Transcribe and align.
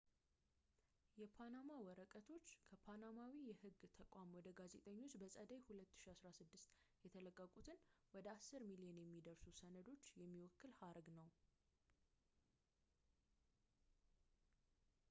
"የፓናማ 1.21 1.73
ወረቀቶች 1.87 2.47
ከፓናማዊ 2.69 3.33
የህግ 3.49 3.77
ተቋም 3.99 4.31
ወደ 4.37 4.53
ጋዜጠኞች 4.59 5.13
በጸደይ 5.23 5.61
2016 5.67 6.73
የተለቀቁትን 7.05 7.79
ወደ 8.17 8.25
አስር 8.37 8.63
ሚሊዮን 8.71 8.99
የሚደርሱ 9.03 9.45
ሰነዶችን 9.61 10.23
የሚወክል 10.27 10.73
ሀረግ 10.81 11.09
ነው። 11.21 11.29